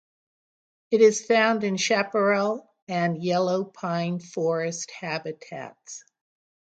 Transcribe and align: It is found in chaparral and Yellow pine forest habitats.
It 0.89 0.99
is 1.01 1.23
found 1.23 1.63
in 1.63 1.77
chaparral 1.77 2.73
and 2.87 3.23
Yellow 3.23 3.65
pine 3.65 4.17
forest 4.17 4.89
habitats. 4.89 6.03